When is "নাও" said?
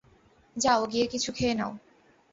1.55-1.71